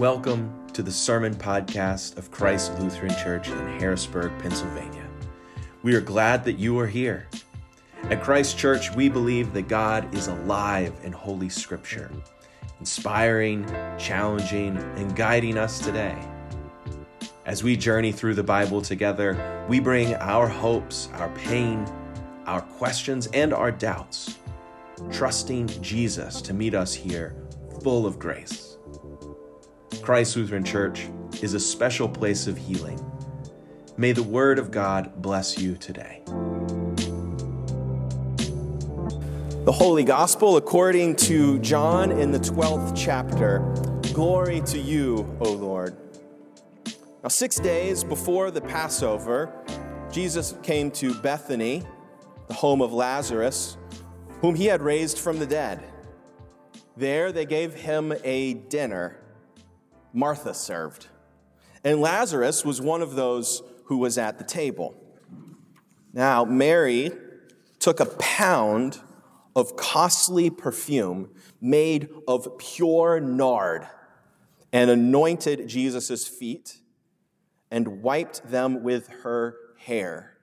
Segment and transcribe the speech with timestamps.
[0.00, 5.06] Welcome to the Sermon Podcast of Christ Lutheran Church in Harrisburg, Pennsylvania.
[5.82, 7.28] We are glad that you are here.
[8.04, 12.10] At Christ Church, we believe that God is alive in Holy Scripture,
[12.78, 13.66] inspiring,
[13.98, 16.18] challenging, and guiding us today.
[17.44, 21.84] As we journey through the Bible together, we bring our hopes, our pain,
[22.46, 24.38] our questions, and our doubts,
[25.12, 27.36] trusting Jesus to meet us here
[27.82, 28.69] full of grace.
[30.02, 31.08] Christ Lutheran Church
[31.42, 32.98] is a special place of healing.
[33.98, 36.22] May the Word of God bless you today.
[39.64, 43.58] The Holy Gospel according to John in the 12th chapter.
[44.14, 45.94] Glory to you, O Lord.
[47.22, 49.52] Now, six days before the Passover,
[50.10, 51.82] Jesus came to Bethany,
[52.48, 53.76] the home of Lazarus,
[54.40, 55.84] whom he had raised from the dead.
[56.96, 59.19] There they gave him a dinner.
[60.12, 61.08] Martha served,
[61.84, 64.94] and Lazarus was one of those who was at the table.
[66.12, 67.12] Now, Mary
[67.78, 69.00] took a pound
[69.56, 73.86] of costly perfume made of pure nard
[74.72, 76.78] and anointed Jesus' feet
[77.70, 80.36] and wiped them with her hair.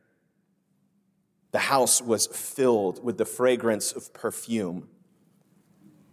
[1.52, 4.90] The house was filled with the fragrance of perfume.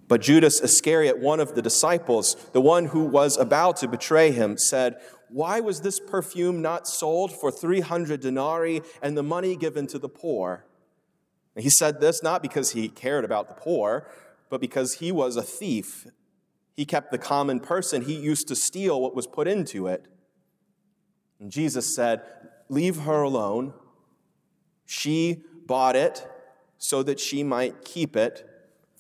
[0.07, 4.59] But Judas Iscariot, one of the disciples, the one who was about to betray him,
[4.59, 4.97] said,
[5.29, 10.09] Why was this perfume not sold for 300 denarii and the money given to the
[10.09, 10.67] poor?
[11.55, 14.09] And he said this not because he cared about the poor,
[14.51, 16.07] but because he was a thief.
[16.75, 20.07] He kept the common person, he used to steal what was put into it.
[21.41, 22.23] And Jesus said,
[22.69, 23.73] Leave her alone.
[24.87, 26.27] She bought it
[26.77, 28.54] so that she might keep it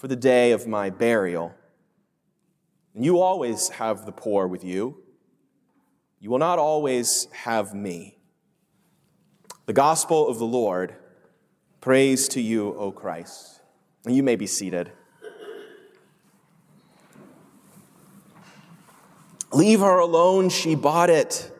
[0.04, 1.54] for the day of my burial.
[2.94, 5.03] And you always have the poor with you.
[6.20, 8.19] You will not always have me.
[9.64, 10.94] The gospel of the Lord.
[11.81, 13.62] Praise to you, O Christ.
[14.04, 14.93] And you may be seated.
[19.53, 21.50] Leave her alone, she bought it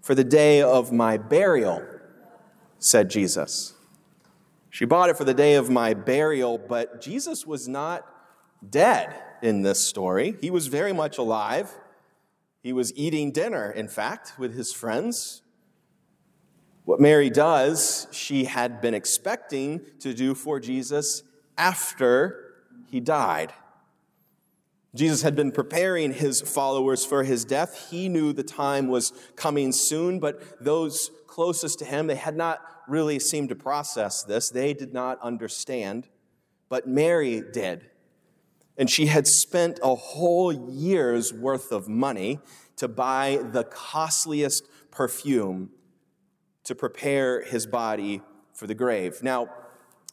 [0.00, 1.86] for the day of my burial,
[2.80, 3.74] said Jesus.
[4.72, 8.06] She bought it for the day of my burial, but Jesus was not
[8.66, 10.34] dead in this story.
[10.40, 11.70] He was very much alive.
[12.62, 15.42] He was eating dinner, in fact, with his friends.
[16.86, 21.22] What Mary does, she had been expecting to do for Jesus
[21.58, 22.54] after
[22.86, 23.52] he died.
[24.94, 27.90] Jesus had been preparing his followers for his death.
[27.90, 32.60] He knew the time was coming soon, but those closest to him, they had not
[32.88, 34.50] really seemed to process this.
[34.50, 36.08] They did not understand,
[36.68, 37.86] but Mary did.
[38.76, 42.40] And she had spent a whole year's worth of money
[42.76, 45.70] to buy the costliest perfume
[46.64, 48.22] to prepare his body
[48.54, 49.22] for the grave.
[49.22, 49.48] Now,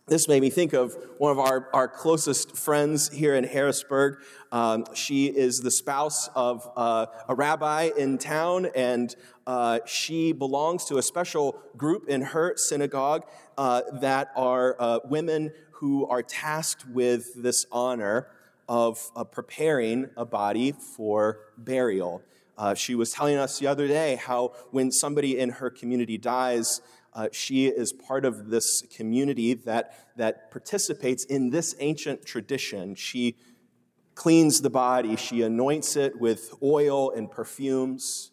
[0.09, 4.17] this made me think of one of our, our closest friends here in Harrisburg.
[4.51, 9.15] Um, she is the spouse of uh, a rabbi in town, and
[9.45, 13.25] uh, she belongs to a special group in her synagogue
[13.57, 18.27] uh, that are uh, women who are tasked with this honor
[18.67, 22.21] of preparing a body for burial.
[22.59, 26.81] Uh, she was telling us the other day how when somebody in her community dies,
[27.19, 32.95] uh, she is part of this community that, that participates in this ancient tradition.
[32.95, 33.35] She
[34.15, 38.31] cleans the body, she anoints it with oil and perfumes.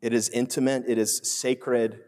[0.00, 2.00] It is intimate, it is sacred,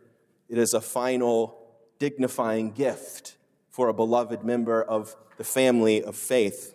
[0.49, 1.59] it is a final
[1.99, 3.37] dignifying gift
[3.69, 6.75] for a beloved member of the family of faith.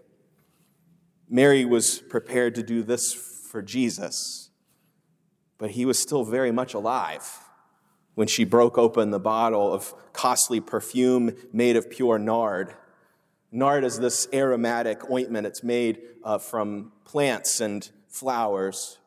[1.27, 4.51] Mary was prepared to do this for Jesus,
[5.57, 7.39] but he was still very much alive
[8.19, 12.73] when she broke open the bottle of costly perfume made of pure nard.
[13.49, 15.47] Nard is this aromatic ointment.
[15.47, 18.97] It's made uh, from plants and flowers.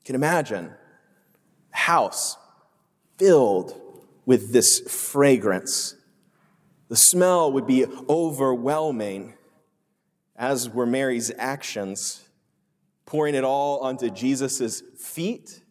[0.00, 0.74] You can imagine
[1.72, 2.36] a house
[3.16, 3.80] filled
[4.26, 5.94] with this fragrance.
[6.90, 9.32] The smell would be overwhelming,
[10.36, 12.28] as were Mary's actions,
[13.06, 15.62] pouring it all onto Jesus' feet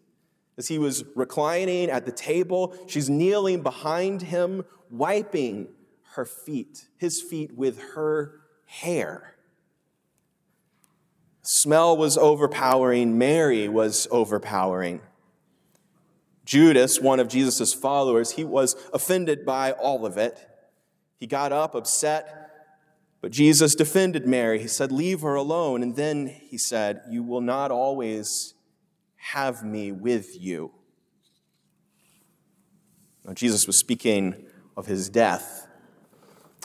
[0.57, 5.67] as he was reclining at the table, she's kneeling behind him, wiping
[6.13, 9.35] her feet, his feet with her hair.
[11.43, 15.01] Smell was overpowering, Mary was overpowering.
[16.43, 20.47] Judas, one of Jesus' followers, he was offended by all of it.
[21.19, 22.33] He got up, upset,
[23.19, 24.59] But Jesus defended Mary.
[24.59, 25.83] He said, Leave her alone.
[25.83, 28.53] And then he said, You will not always
[29.17, 30.71] have me with you.
[33.25, 34.45] Now, Jesus was speaking
[34.77, 35.67] of his death,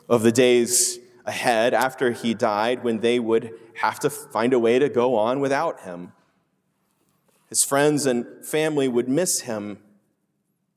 [0.09, 4.79] of the days ahead after he died when they would have to find a way
[4.79, 6.13] to go on without him.
[7.49, 9.79] His friends and family would miss him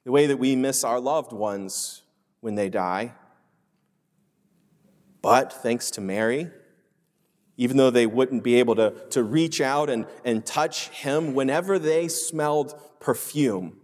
[0.03, 2.03] the way that we miss our loved ones
[2.41, 3.13] when they die.
[5.21, 6.51] But thanks to Mary,
[7.57, 11.79] even though they wouldn't be able to, to reach out and, and touch him, whenever
[11.79, 13.77] they smelled perfume,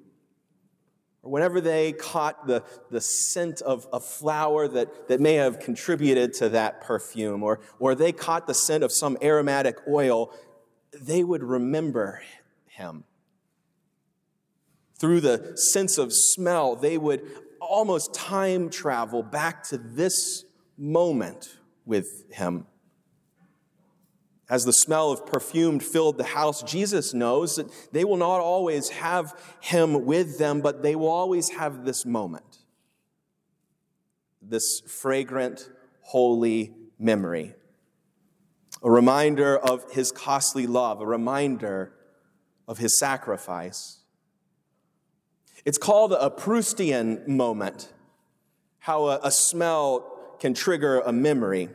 [1.24, 6.34] or whenever they caught the, the scent of a flower that, that may have contributed
[6.34, 10.34] to that perfume, or, or they caught the scent of some aromatic oil,
[11.00, 12.22] they would remember
[12.66, 13.04] him.
[14.98, 17.22] Through the sense of smell, they would
[17.60, 20.46] almost time travel back to this
[20.78, 22.66] moment with him.
[24.52, 28.90] As the smell of perfume filled the house, Jesus knows that they will not always
[28.90, 32.58] have him with them, but they will always have this moment.
[34.42, 35.70] This fragrant,
[36.02, 37.56] holy memory.
[38.84, 41.94] A reminder of his costly love, a reminder
[42.68, 44.00] of his sacrifice.
[45.64, 47.94] It's called a Proustian moment,
[48.80, 51.70] how a, a smell can trigger a memory.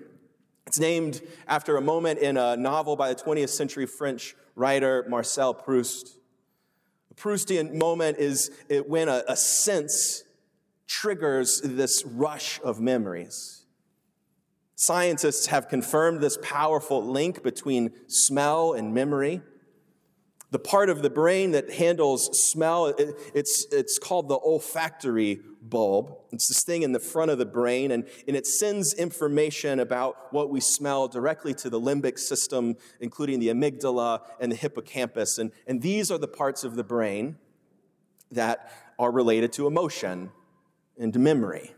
[0.66, 5.54] It's named after a moment in a novel by the 20th century French writer Marcel
[5.54, 6.18] Proust.
[7.10, 8.50] A Proustian moment is
[8.86, 10.24] when a, a sense
[10.88, 13.64] triggers this rush of memories.
[14.74, 19.42] Scientists have confirmed this powerful link between smell and memory.
[20.52, 22.94] The part of the brain that handles smell,
[23.34, 26.16] it's, it's called the olfactory bulb.
[26.30, 30.32] It's this thing in the front of the brain, and, and it sends information about
[30.32, 35.38] what we smell directly to the limbic system, including the amygdala and the hippocampus.
[35.38, 37.36] And, and these are the parts of the brain
[38.30, 40.30] that are related to emotion
[40.98, 41.74] and to memory.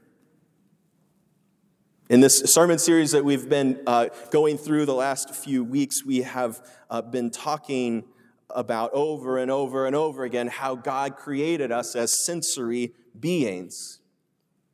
[2.10, 6.22] In this sermon series that we've been uh, going through the last few weeks, we
[6.22, 8.04] have uh, been talking
[8.50, 14.00] about over and over and over again how God created us as sensory beings.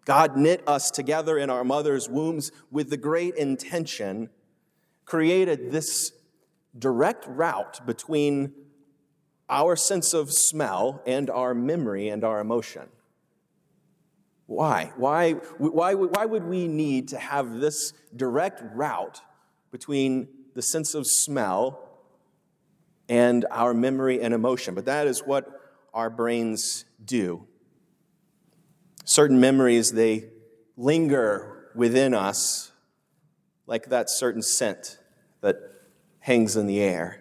[0.05, 4.31] God knit us together in our mother's wombs with the great intention,
[5.05, 6.13] created this
[6.79, 8.53] direct route between
[9.49, 12.89] our sense of smell and our memory and our emotion.
[14.47, 14.93] Why?
[14.97, 19.21] Why, why, why would we need to have this direct route
[19.71, 21.84] between the sense of smell
[23.09, 24.75] and our memory and emotion.
[24.75, 25.47] But that is what
[25.93, 27.47] our brains do.
[29.05, 30.31] Certain memories, they
[30.77, 32.73] linger within us
[33.67, 34.99] like that certain scent
[35.41, 35.57] that
[36.21, 37.21] hangs in the air.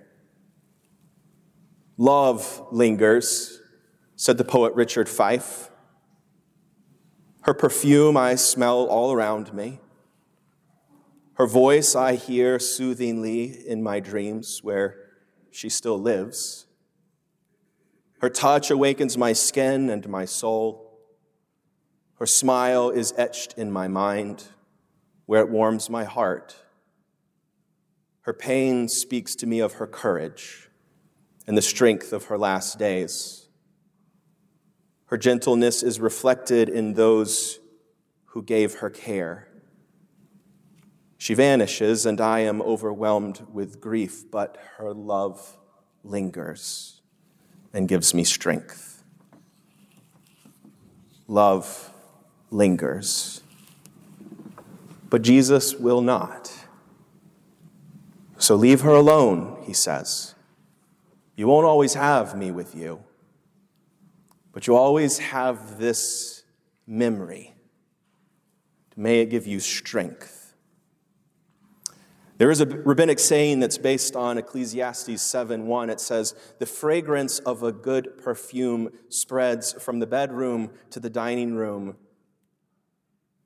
[1.98, 3.62] Love lingers,
[4.16, 5.70] said the poet Richard Fife.
[7.42, 9.80] Her perfume I smell all around me.
[11.36, 15.03] Her voice I hear soothingly in my dreams where
[15.54, 16.66] she still lives.
[18.20, 21.00] Her touch awakens my skin and my soul.
[22.16, 24.46] Her smile is etched in my mind,
[25.26, 26.56] where it warms my heart.
[28.22, 30.70] Her pain speaks to me of her courage
[31.46, 33.50] and the strength of her last days.
[35.08, 37.60] Her gentleness is reflected in those
[38.28, 39.48] who gave her care.
[41.24, 45.56] She vanishes, and I am overwhelmed with grief, but her love
[46.04, 47.00] lingers
[47.72, 49.06] and gives me strength.
[51.30, 51.94] Love
[52.52, 53.42] lingers.
[55.10, 56.52] But Jesus will not.
[58.38, 60.36] So leave her alone, he says.
[61.38, 63.02] You won't always have me with you,
[64.52, 66.44] but you always have this
[66.86, 67.54] memory.
[68.98, 70.43] May it give you strength
[72.44, 75.90] there is a rabbinic saying that's based on Ecclesiastes 7:1.
[75.90, 81.56] It says, "The fragrance of a good perfume spreads from the bedroom to the dining
[81.56, 81.96] room.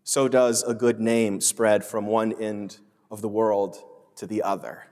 [0.03, 2.79] So does a good name spread from one end
[3.11, 3.77] of the world
[4.15, 4.87] to the other."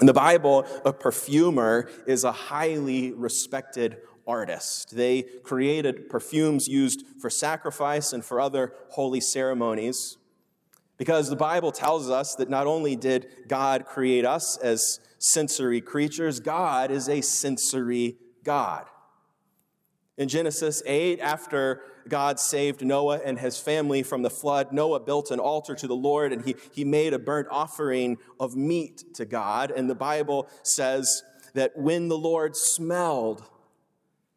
[0.00, 4.96] In the Bible, a perfumer is a highly respected artist.
[4.96, 10.16] They created perfumes used for sacrifice and for other holy ceremonies.
[10.98, 16.40] Because the Bible tells us that not only did God create us as sensory creatures,
[16.40, 18.86] God is a sensory God.
[20.16, 25.30] In Genesis 8, after God saved Noah and his family from the flood, Noah built
[25.30, 29.24] an altar to the Lord and he, he made a burnt offering of meat to
[29.24, 29.70] God.
[29.70, 31.22] And the Bible says
[31.54, 33.48] that when the Lord smelled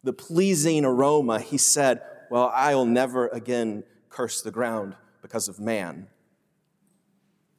[0.03, 6.07] the pleasing aroma, he said, Well, I'll never again curse the ground because of man.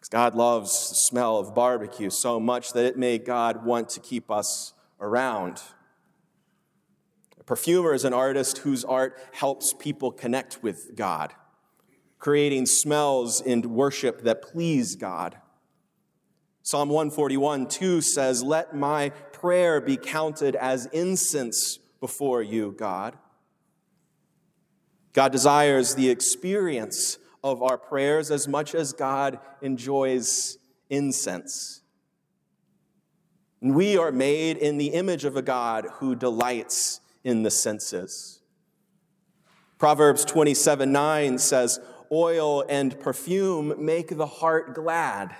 [0.09, 4.31] God loves the smell of barbecue so much that it made God want to keep
[4.31, 5.63] us around.
[7.39, 11.35] A perfumer is an artist whose art helps people connect with God,
[12.19, 15.39] creating smells in worship that please God.
[16.63, 23.17] Psalm 141 2 says, Let my prayer be counted as incense before you, God.
[25.13, 30.59] God desires the experience of our prayers as much as God enjoys
[30.91, 31.83] incense.
[33.61, 38.41] And we are made in the image of a God who delights in the senses.
[39.79, 41.81] Proverbs 27 9 says,
[42.11, 45.35] Oil and perfume make the heart glad.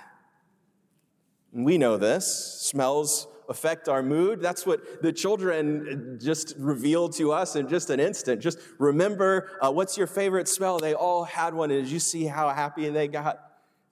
[1.53, 2.59] And we know this.
[2.61, 4.41] Smells affect our mood.
[4.41, 8.41] That's what the children just revealed to us in just an instant.
[8.41, 10.79] Just remember uh, what's your favorite smell?
[10.79, 11.71] They all had one.
[11.71, 13.39] And did you see how happy they got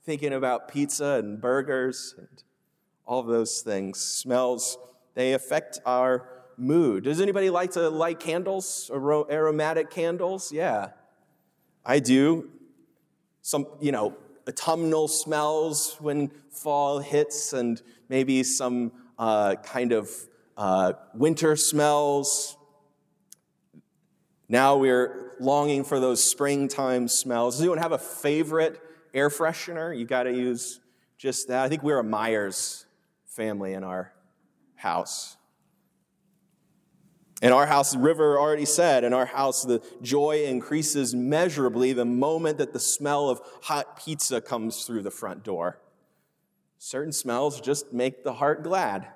[0.06, 2.44] thinking about pizza and burgers and
[3.06, 4.00] all those things?
[4.00, 4.78] Smells,
[5.14, 6.28] they affect our
[6.58, 7.04] mood.
[7.04, 10.52] Does anybody like to light candles, aromatic candles?
[10.52, 10.90] Yeah,
[11.86, 12.50] I do.
[13.42, 14.16] Some, you know,
[14.48, 20.10] autumnal smells when fall hits, and maybe some uh, kind of
[20.58, 22.58] uh, winter smells.
[24.50, 27.56] Now we're longing for those springtime smells.
[27.56, 28.82] Does anyone have a favorite
[29.14, 29.96] air freshener?
[29.96, 30.80] You got to use
[31.20, 31.64] just that.
[31.64, 32.88] I think we're a Myers
[33.28, 34.12] family in our
[34.74, 35.38] house.
[37.44, 42.58] In our house, River already said, in our house, the joy increases measurably the moment
[42.58, 45.80] that the smell of hot pizza comes through the front door.
[46.84, 49.08] Certain smells just make the heart glad.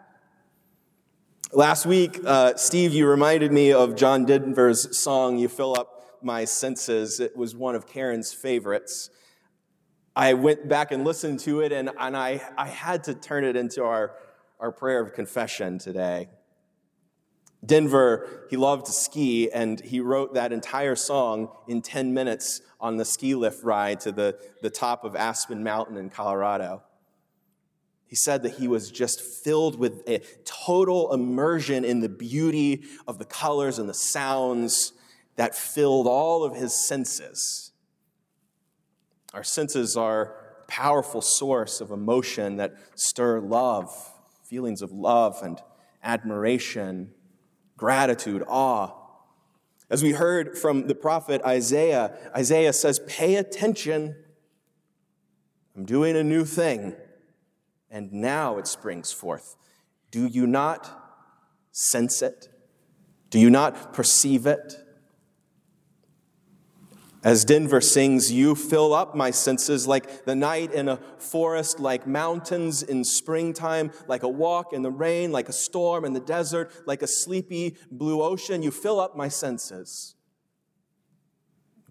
[1.52, 6.46] Last week, uh, Steve, you reminded me of John Denver's song, You Fill Up My
[6.46, 7.20] Senses.
[7.20, 9.10] It was one of Karen's favorites.
[10.16, 13.56] I went back and listened to it, and, and I, I had to turn it
[13.56, 14.14] into our,
[14.60, 16.30] our prayer of confession today.
[17.66, 22.98] Denver, he loved to ski, and he wrote that entire song in 10 minutes on
[22.98, 26.84] the ski lift ride to the, the top of Aspen Mountain in Colorado.
[28.08, 33.18] He said that he was just filled with a total immersion in the beauty of
[33.18, 34.94] the colors and the sounds
[35.36, 37.72] that filled all of his senses.
[39.34, 43.94] Our senses are a powerful source of emotion that stir love,
[44.44, 45.60] feelings of love and
[46.04, 47.12] admiration
[47.78, 48.92] gratitude, awe.
[49.90, 54.16] As we heard from the prophet Isaiah, Isaiah says, Pay attention.
[55.76, 56.96] I'm doing a new thing,
[57.96, 59.56] and now it springs forth.
[60.12, 61.24] Do you not
[61.72, 62.50] sense it?
[63.30, 64.76] Do you not perceive it?
[67.24, 72.06] As Denver sings, You fill up my senses like the night in a forest, like
[72.06, 76.74] mountains in springtime, like a walk in the rain, like a storm in the desert,
[76.86, 78.62] like a sleepy blue ocean.
[78.62, 80.16] You fill up my senses.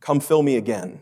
[0.01, 1.01] Come fill me again.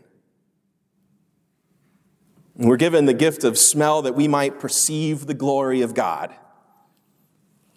[2.55, 6.33] We're given the gift of smell that we might perceive the glory of God.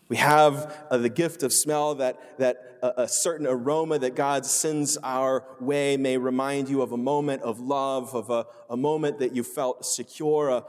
[0.09, 4.47] We have uh, the gift of smell that, that a, a, certain aroma that God
[4.47, 9.19] sends our way may remind you of a moment of love, of a, a moment
[9.19, 10.51] that you felt secure.
[10.51, 10.65] A,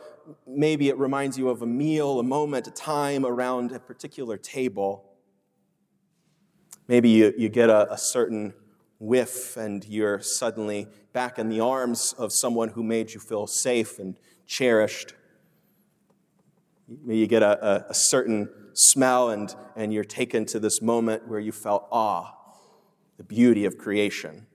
[0.47, 5.05] maybe it reminds you of a meal, a moment, a time around a particular table.
[6.87, 8.55] Maybe you, you get a, a certain
[8.99, 13.99] whiff and you're suddenly back in the arms of someone who made you feel safe
[13.99, 15.13] and cherished.
[17.05, 21.39] You get a, a, a certain smell, and, and you're taken to this moment where
[21.39, 22.31] you felt awe,
[23.17, 24.45] the beauty of creation.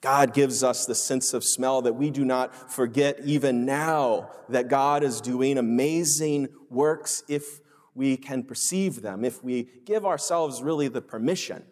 [0.00, 4.68] God gives us the sense of smell that we do not forget even now that
[4.68, 7.60] God is doing amazing works if
[7.94, 11.64] we can perceive them, if we give ourselves really the permission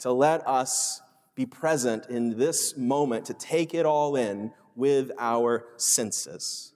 [0.00, 1.00] to let us
[1.34, 6.72] be present in this moment, to take it all in with our senses.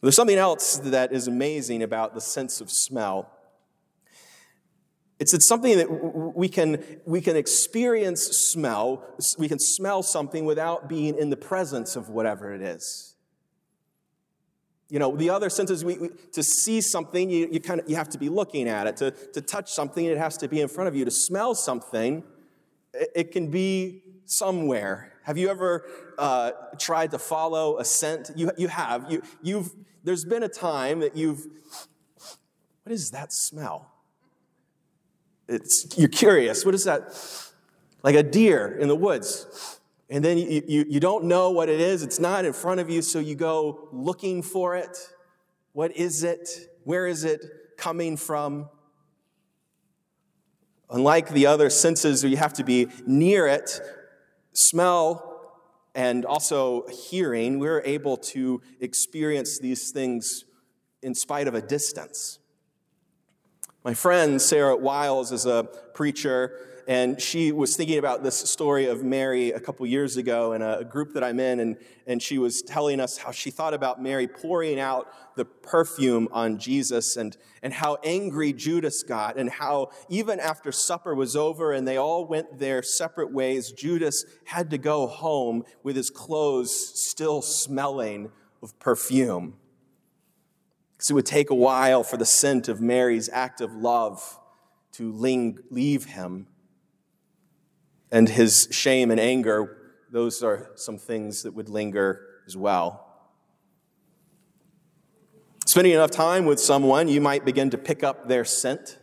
[0.00, 3.30] There's something else that is amazing about the sense of smell.
[5.18, 5.90] It's, it's something that
[6.36, 9.04] we can, we can experience smell,
[9.36, 13.16] we can smell something without being in the presence of whatever it is.
[14.90, 17.96] You know, the other senses, we, we, to see something, you, you, kind of, you
[17.96, 18.96] have to be looking at it.
[18.98, 21.04] To, to touch something, it has to be in front of you.
[21.04, 22.24] To smell something,
[22.94, 25.12] it, it can be somewhere.
[25.24, 25.84] Have you ever
[26.16, 28.30] uh, tried to follow a scent?
[28.34, 29.10] You, you have.
[29.12, 29.70] You, you've,
[30.04, 31.46] there's been a time that you've,
[32.82, 33.92] what is that smell?
[35.48, 36.64] It's, you're curious.
[36.64, 37.14] What is that?
[38.02, 39.77] Like a deer in the woods
[40.10, 42.02] and then you, you, you, don't know what it is.
[42.02, 44.96] It's not in front of you, so you go looking for it.
[45.72, 46.48] What is it?
[46.84, 47.44] Where is it
[47.76, 48.70] coming from?
[50.90, 53.80] Unlike the other senses where you have to be near it,
[54.54, 55.28] smell
[55.94, 60.44] and also hearing, we're able to experience these things
[61.02, 62.38] in spite of a distance.
[63.84, 69.04] My friend Sarah Wiles is a preacher and she was thinking about this story of
[69.04, 71.76] Mary a couple years ago in a group that I'm in, and,
[72.06, 76.58] and she was telling us how she thought about Mary pouring out the perfume on
[76.58, 81.86] Jesus and, and how angry Judas got, and how even after supper was over and
[81.86, 87.42] they all went their separate ways, Judas had to go home with his clothes still
[87.42, 89.58] smelling of perfume.
[90.96, 94.40] Because it would take a while for the scent of Mary's act of love
[94.92, 96.46] to leave him
[98.10, 103.04] and his shame and anger, those are some things that would linger as well.
[105.66, 108.98] Spending enough time with someone, you might begin to pick up their scent.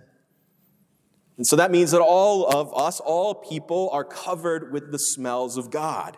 [1.38, 5.58] And so that means that all of us, all people, are covered with the smells
[5.58, 6.18] of God.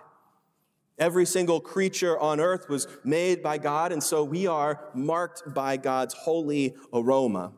[0.98, 5.77] Every single creature on earth was made by God, and so we are marked by
[5.77, 7.51] God's holy aroma.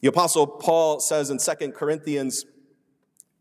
[0.00, 2.44] The Apostle Paul says in 2 Corinthians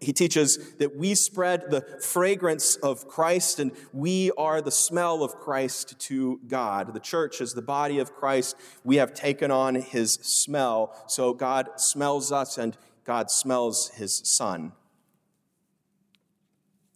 [0.01, 5.35] he teaches that we spread the fragrance of Christ and we are the smell of
[5.35, 6.95] Christ to God.
[6.95, 8.55] The church is the body of Christ.
[8.83, 10.91] We have taken on his smell.
[11.07, 14.71] So God smells us and God smells his son.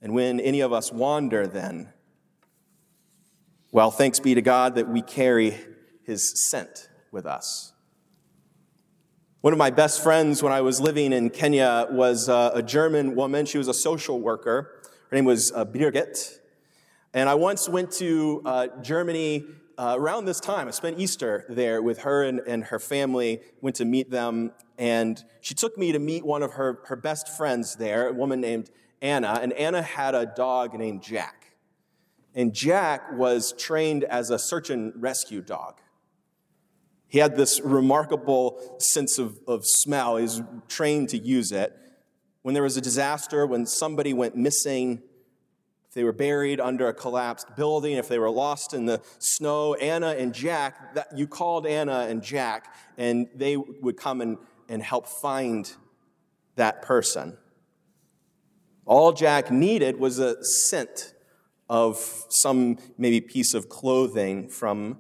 [0.02, 1.94] And when any of us wander, then,
[3.72, 5.56] well, thanks be to God that we carry
[6.04, 7.75] his scent with us.
[9.46, 13.14] One of my best friends when I was living in Kenya was uh, a German
[13.14, 13.46] woman.
[13.46, 14.82] She was a social worker.
[15.12, 16.40] Her name was uh, Birgit.
[17.14, 19.46] And I once went to uh, Germany
[19.78, 20.68] uh, around this time.
[20.68, 24.52] I spent Easter there with her and, and her family, went to meet them.
[24.80, 28.42] And she took me to meet one of her, her best friends there, a woman
[28.42, 29.40] named Anna.
[29.40, 31.52] And Anna had a dog named Jack.
[32.34, 35.82] And Jack was trained as a search and rescue dog.
[37.16, 40.18] He had this remarkable sense of, of smell.
[40.18, 41.74] He was trained to use it.
[42.42, 45.02] When there was a disaster, when somebody went missing,
[45.88, 49.76] if they were buried under a collapsed building, if they were lost in the snow,
[49.76, 54.84] Anna and Jack, that, you called Anna and Jack, and they would come and, and
[54.84, 55.72] help find
[56.58, 57.38] that person.
[58.86, 61.14] All Jack needed was a scent
[61.70, 65.00] of some maybe piece of clothing from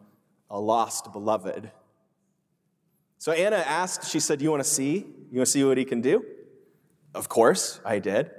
[0.49, 1.71] a lost beloved.
[3.17, 4.97] So Anna asked, she said, You want to see?
[5.31, 6.23] You want to see what he can do?
[7.13, 8.31] Of course, I did.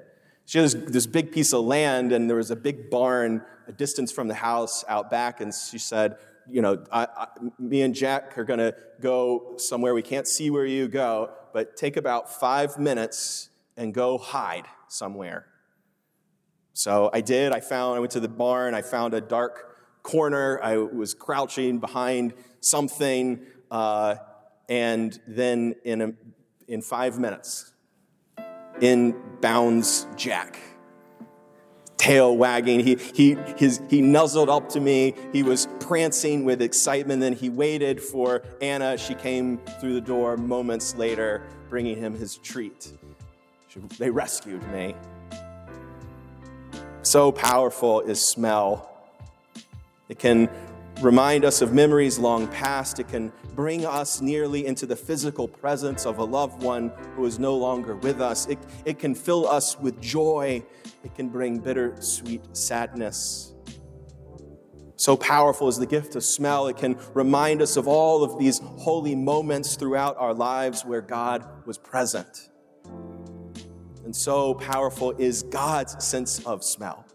[0.45, 3.73] She had this, this big piece of land, and there was a big barn a
[3.73, 6.17] distance from the house out back, and she said,
[6.49, 7.27] you know, I, I,
[7.59, 9.95] me and Jack are going to go somewhere.
[9.95, 15.47] We can't see where you go, but take about five minutes and go hide somewhere.
[16.73, 17.53] So I did.
[17.53, 18.75] I found, I went to the barn.
[18.75, 20.61] I found a dark corner.
[20.62, 23.45] I was crouching behind something.
[23.71, 24.17] Uh,
[24.68, 26.12] and then in, a,
[26.68, 27.72] in five minutes,
[28.81, 30.59] in bounds Jack.
[31.96, 35.14] Tail wagging, he, he, his, he nuzzled up to me.
[35.33, 37.20] He was prancing with excitement.
[37.20, 38.96] Then he waited for Anna.
[38.96, 42.92] She came through the door moments later, bringing him his treat.
[43.98, 44.94] They rescued me.
[47.02, 48.90] So powerful is smell.
[50.09, 50.48] It can
[51.00, 52.98] remind us of memories long past.
[52.98, 57.38] It can bring us nearly into the physical presence of a loved one who is
[57.38, 58.46] no longer with us.
[58.46, 60.62] It, it can fill us with joy.
[61.04, 63.52] It can bring bitter-sweet sadness.
[64.96, 66.68] So powerful is the gift of smell.
[66.68, 71.66] It can remind us of all of these holy moments throughout our lives where God
[71.66, 72.48] was present.
[74.04, 77.06] And so powerful is God's sense of smell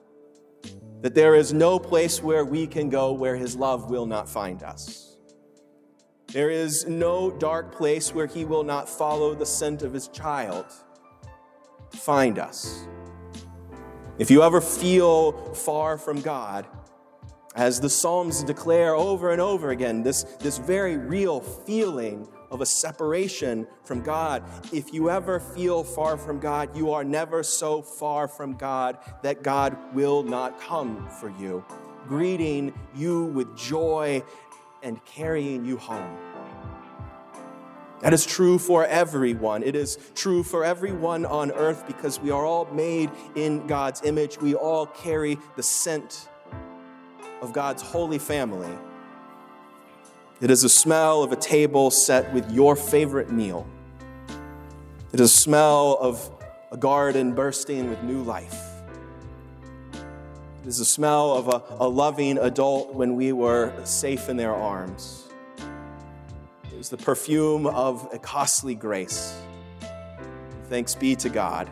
[1.01, 4.63] that there is no place where we can go where his love will not find
[4.63, 5.17] us.
[6.27, 10.65] There is no dark place where he will not follow the scent of his child
[11.91, 12.87] to find us.
[14.17, 16.67] If you ever feel far from God,
[17.53, 22.65] As the Psalms declare over and over again, this, this very real feeling of a
[22.65, 24.43] separation from God.
[24.71, 29.41] If you ever feel far from God, you are never so far from God that
[29.41, 31.65] God will not come for you,
[32.07, 34.21] greeting you with joy
[34.83, 36.17] and carrying you home.
[38.01, 39.61] That is true for everyone.
[39.61, 44.41] It is true for everyone on earth because we are all made in God's image.
[44.41, 46.27] We all carry the scent
[47.43, 48.75] of God's holy family.
[50.41, 53.67] It is the smell of a table set with your favorite meal.
[55.13, 56.31] It is the smell of
[56.71, 58.59] a garden bursting with new life.
[59.93, 64.55] It is the smell of a, a loving adult when we were safe in their
[64.55, 65.27] arms.
[66.65, 69.39] It is the perfume of a costly grace.
[70.69, 71.69] Thanks be to God.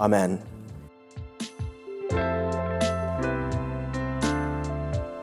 [0.00, 0.42] Amen.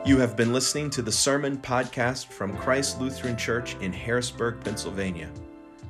[0.06, 5.30] You have been listening to the Sermon Podcast from Christ Lutheran Church in Harrisburg, Pennsylvania.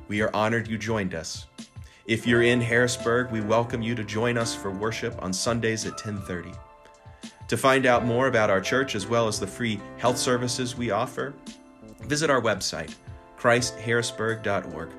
[0.07, 1.47] We are honored you joined us.
[2.05, 6.01] If you're in Harrisburg, we welcome you to join us for worship on Sundays at
[6.05, 6.53] 1030.
[7.49, 10.91] To find out more about our church as well as the free health services we
[10.91, 11.33] offer,
[12.03, 12.95] visit our website,
[13.37, 14.91] christharrisburg.org.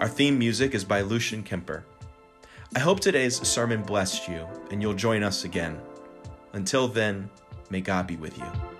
[0.00, 1.84] Our theme music is by Lucian Kemper.
[2.74, 5.80] I hope today's sermon blessed you and you'll join us again.
[6.52, 7.30] Until then,
[7.70, 8.73] May God be with you.